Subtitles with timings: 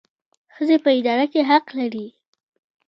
[0.55, 2.07] ښځې په اداره کې حق لري